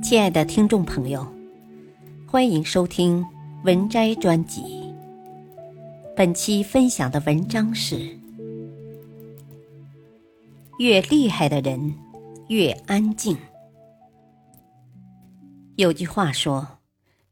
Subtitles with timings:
[0.00, 1.26] 亲爱的听众朋友，
[2.26, 3.24] 欢迎收听
[3.64, 4.62] 文摘专辑。
[6.16, 8.16] 本期分享的文章是：
[10.78, 11.94] 越厉害的人
[12.48, 13.36] 越安静。
[15.76, 16.78] 有句话说：“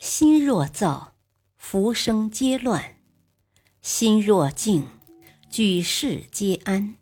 [0.00, 1.12] 心若躁，
[1.56, 2.80] 浮生皆乱；
[3.82, 4.84] 心若静，
[5.50, 6.96] 举世皆安。”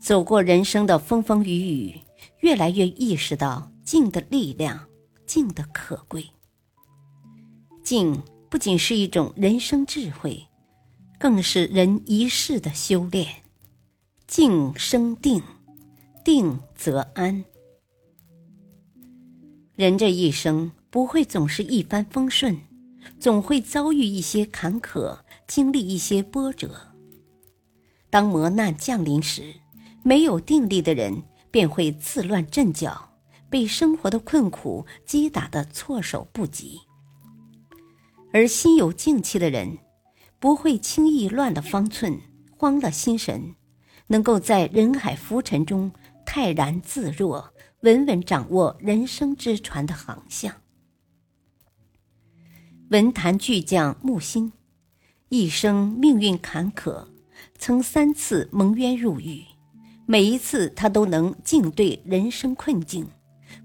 [0.00, 2.00] 走过人生的风风雨雨，
[2.40, 3.71] 越来越意识到。
[3.84, 4.88] 静的力量，
[5.26, 6.30] 静的可贵。
[7.82, 10.46] 静不仅是一种人生智慧，
[11.18, 13.42] 更是人一世的修炼。
[14.26, 15.42] 静生定，
[16.24, 17.44] 定则安。
[19.74, 22.58] 人这一生不会总是一帆风顺，
[23.18, 26.94] 总会遭遇一些坎坷，经历一些波折。
[28.08, 29.54] 当磨难降临时，
[30.02, 33.11] 没有定力的人便会自乱阵脚。
[33.52, 36.80] 被生活的困苦击打的措手不及，
[38.32, 39.76] 而心有静气的人，
[40.38, 42.18] 不会轻易乱了方寸、
[42.56, 43.54] 慌了心神，
[44.06, 45.92] 能够在人海浮沉中
[46.24, 50.54] 泰然自若，稳稳掌握人生之船的航向。
[52.88, 54.54] 文坛巨匠木心，
[55.28, 57.06] 一生命运坎坷，
[57.58, 59.44] 曾三次蒙冤入狱，
[60.06, 63.06] 每一次他都能静对人生困境。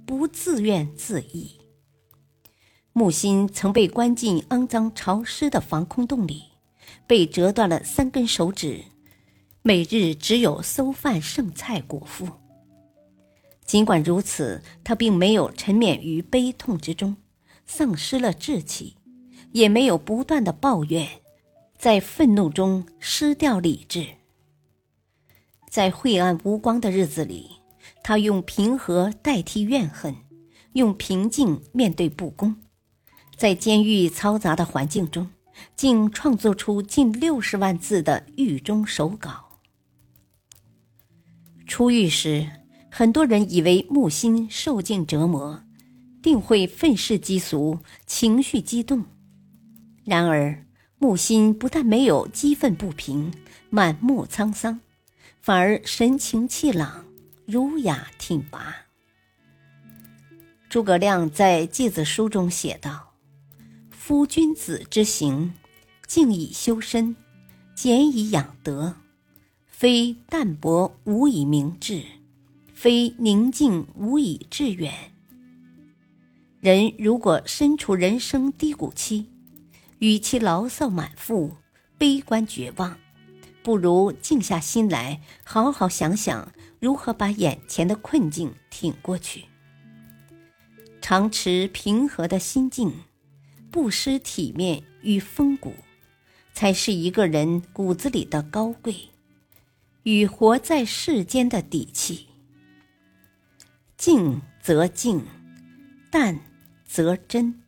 [0.05, 1.57] 不自怨自艾。
[2.93, 6.45] 木心曾被关进肮脏潮湿的防空洞里，
[7.05, 8.85] 被折断了三根手指，
[9.61, 12.27] 每日只有馊饭剩菜果腹。
[13.65, 17.17] 尽管如此，他并没有沉湎于悲痛之中，
[17.65, 18.95] 丧失了志气，
[19.51, 21.07] 也没有不断的抱怨，
[21.77, 24.07] 在愤怒中失掉理智。
[25.69, 27.56] 在晦暗无光的日子里。
[28.03, 30.15] 他用平和代替怨恨，
[30.73, 32.55] 用平静面对不公，
[33.35, 35.29] 在监狱嘈杂的环境中，
[35.75, 39.59] 竟创作出近六十万字的狱中手稿。
[41.65, 42.49] 出狱时，
[42.89, 45.63] 很多人以为木心受尽折磨，
[46.21, 49.03] 定会愤世嫉俗、情绪激动。
[50.05, 50.65] 然而，
[50.97, 53.33] 木心不但没有激愤不平、
[53.69, 54.79] 满目沧桑，
[55.41, 57.06] 反而神情气朗。
[57.49, 58.75] 儒雅挺拔。
[60.67, 63.13] 诸葛亮在《诫子书》中写道
[63.89, 65.53] ：“夫君子之行，
[66.05, 67.15] 静以修身，
[67.73, 68.93] 俭以养德，
[69.65, 72.03] 非淡泊无以明志，
[72.73, 74.93] 非宁静无以致远。”
[76.59, 79.29] 人如果身处人生低谷期，
[79.99, 81.55] 与其牢骚满腹、
[81.97, 82.99] 悲观绝望，
[83.67, 86.53] 不如静下心来，好好想想。
[86.79, 89.43] 如何把眼前的困境挺过去？
[91.01, 92.93] 常持平和的心境，
[93.69, 95.73] 不失体面与风骨，
[96.53, 99.09] 才是一个人骨子里的高贵
[100.03, 102.29] 与活在世间的底气。
[103.97, 105.25] 静则静，
[106.09, 106.39] 淡
[106.85, 107.61] 则真。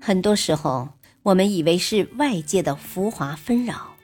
[0.00, 0.94] 很多时候，
[1.24, 3.97] 我们以为是外界的浮华纷扰，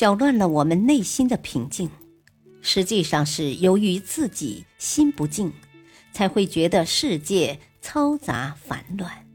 [0.00, 1.90] 搅乱了我们内心的平静。
[2.62, 5.52] 实际上是由于自己心不静，
[6.10, 9.26] 才会觉得世界嘈杂烦乱。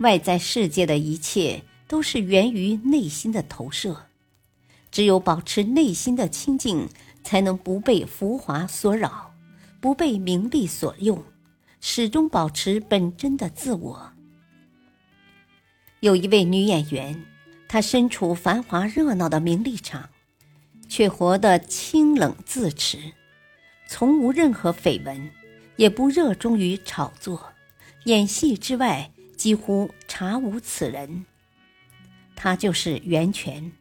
[0.00, 4.06] 外在世界的一切都是源于内心的投射，
[4.90, 6.88] 只有保持内心的清净，
[7.22, 9.32] 才能不被浮华所扰，
[9.80, 11.22] 不被名利所用，
[11.80, 14.12] 始终保持本真的自我。
[16.00, 17.24] 有一位女演员，
[17.72, 20.10] 他身处繁华热闹的名利场。
[20.90, 22.98] 却活得清冷自持，
[23.88, 25.30] 从无任何绯闻，
[25.76, 27.50] 也不热衷于炒作，
[28.04, 31.24] 演戏之外几乎查无此人。
[32.36, 33.72] 他就是袁泉。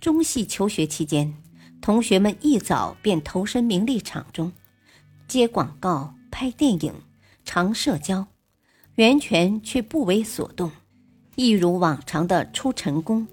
[0.00, 1.36] 中戏求学期间，
[1.82, 4.50] 同学们一早便投身名利场中，
[5.28, 6.94] 接广告、拍电影、
[7.44, 8.28] 常社交，
[8.94, 10.72] 袁泉却不为所动，
[11.36, 13.26] 一如往常的出晨功，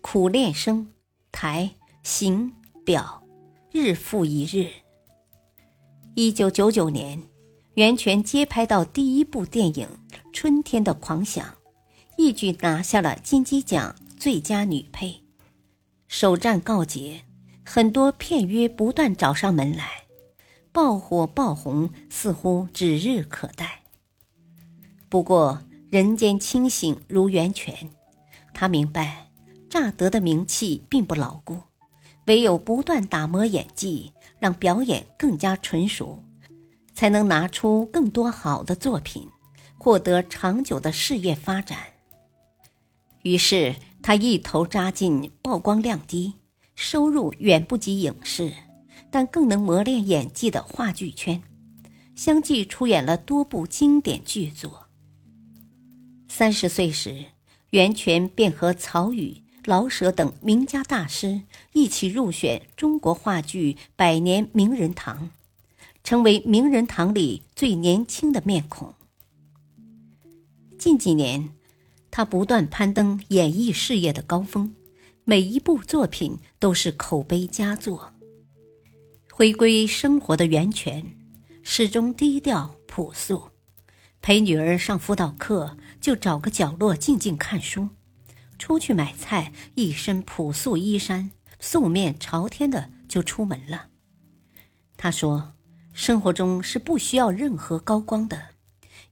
[0.00, 0.88] 苦练声
[1.32, 1.70] 台。
[2.02, 2.52] 行
[2.84, 3.24] 表，
[3.72, 4.70] 日复一日。
[6.14, 7.20] 一九九九年，
[7.74, 9.88] 袁泉接拍到第一部电影
[10.32, 11.44] 《春天的狂想》，
[12.16, 15.24] 一举拿下了金鸡奖最佳女配。
[16.06, 17.22] 首战告捷，
[17.64, 20.04] 很多片约不断找上门来，
[20.70, 23.82] 爆火爆红似乎指日可待。
[25.08, 27.90] 不过，人间清醒如源泉，
[28.52, 29.28] 他明白，
[29.70, 31.58] 乍得的名气并不牢固。
[32.26, 36.24] 唯有不断打磨演技，让表演更加纯熟，
[36.92, 39.28] 才能拿出更多好的作品，
[39.78, 41.78] 获得长久的事业发展。
[43.22, 46.34] 于是，他一头扎进曝光量低、
[46.74, 48.52] 收入远不及影视，
[49.08, 51.40] 但更能磨练演技的话剧圈，
[52.16, 54.85] 相继出演了多部经典剧作。
[56.38, 57.24] 三十岁时，
[57.70, 59.42] 袁泉便和曹禺。
[59.64, 61.40] 老舍等名家大师
[61.72, 65.30] 一起入选中国话剧百年名人堂，
[66.04, 68.92] 成为名人堂里最年轻的面孔。
[70.78, 71.54] 近几年，
[72.10, 74.74] 他不断攀登演艺事业的高峰，
[75.24, 78.12] 每一部作品都是口碑佳作。
[79.32, 81.16] 回归生活的源泉，
[81.62, 83.48] 始终低调朴素，
[84.20, 87.90] 陪女儿上辅导课就找个角落静静看书。
[88.58, 91.30] 出去买菜，一身朴素衣衫，
[91.60, 93.88] 素面朝天的就出门了。
[94.96, 95.52] 他说
[95.92, 98.48] ：“生活中是不需要任何高光的，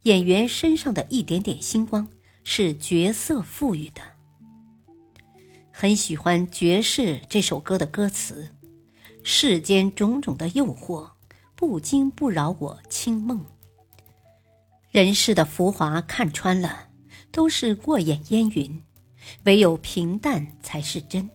[0.04, 2.08] 演员身上的一点点星光
[2.42, 4.00] 是角色赋予的。”
[5.70, 8.48] 很喜欢《爵士》这首歌的歌词
[9.22, 11.10] ：“世间种种的诱惑，
[11.54, 13.44] 不惊不扰我清梦。
[14.94, 16.86] 人世的浮华看穿了，
[17.32, 18.80] 都是过眼烟云。”
[19.42, 21.28] 唯有平淡才是真。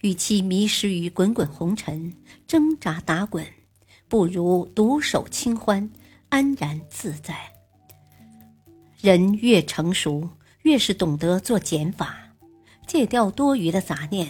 [0.00, 2.14] 与其迷失于滚滚红尘，
[2.46, 3.44] 挣扎打滚，
[4.08, 5.90] 不如独守清欢，
[6.30, 7.36] 安然自在。
[8.98, 10.30] 人越成熟，
[10.62, 12.16] 越是懂得做减法，
[12.86, 14.26] 戒掉多余的杂念，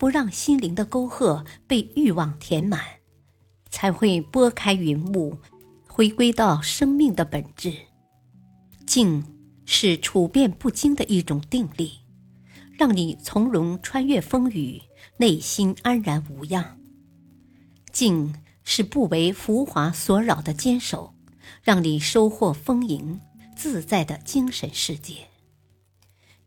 [0.00, 2.80] 不让心灵的沟壑被欲望填满，
[3.70, 5.38] 才会拨开云雾，
[5.94, 7.74] 回归到生命的本质。
[8.86, 9.22] 静。
[9.64, 12.00] 是处变不惊的一种定力，
[12.76, 14.82] 让你从容穿越风雨，
[15.18, 16.78] 内心安然无恙。
[17.92, 18.34] 静
[18.64, 21.14] 是不为浮华所扰的坚守，
[21.62, 23.20] 让你收获丰盈
[23.56, 25.28] 自在的精神世界。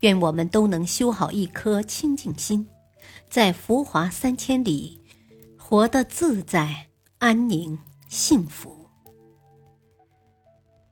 [0.01, 2.67] 愿我们都能修好一颗清净心，
[3.29, 4.99] 在浮华三千里，
[5.57, 6.87] 活得自在、
[7.19, 8.84] 安宁、幸福。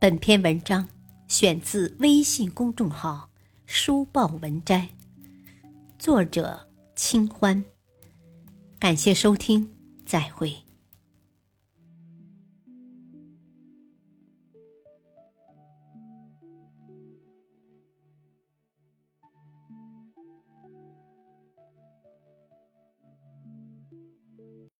[0.03, 0.85] 本篇文章。
[1.29, 3.29] 选自微信公众号
[3.65, 4.89] “书报文摘”，
[5.97, 7.63] 作者清欢。
[8.77, 9.71] 感谢收听，
[10.05, 10.53] 再会。